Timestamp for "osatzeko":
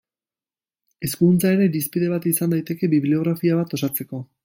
3.81-4.29